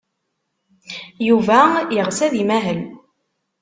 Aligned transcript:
Yuba 1.27 1.59
yeɣs 1.95 2.19
ad 2.25 2.33
imahel. 2.41 2.81